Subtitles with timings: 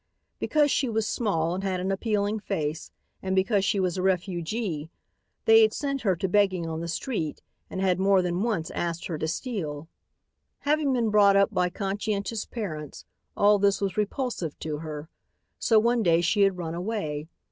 [0.39, 2.89] Because she was small and had an appealing face,
[3.21, 4.89] and because she was a refugee,
[5.45, 9.05] they had set her to begging on the street and had more than once asked
[9.05, 9.89] her to steal.
[10.61, 13.05] Having been brought up by conscientious parents,
[13.37, 15.07] all this was repulsive to her.
[15.59, 17.27] So one day she had run away.